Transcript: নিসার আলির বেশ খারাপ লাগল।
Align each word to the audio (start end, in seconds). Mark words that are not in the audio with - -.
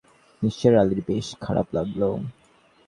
নিসার 0.41 0.73
আলির 0.81 1.01
বেশ 1.07 1.27
খারাপ 1.41 1.67
লাগল। 1.73 2.01